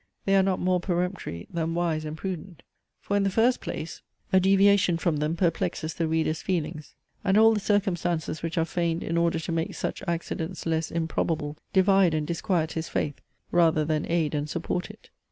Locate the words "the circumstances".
7.53-8.41